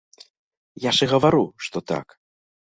[0.85, 2.17] Я ж і гавару, што так.